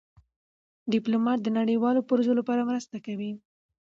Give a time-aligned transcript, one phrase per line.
[0.91, 3.31] ډيپلومات د نړیوالو پروژو لپاره مرسته کوي.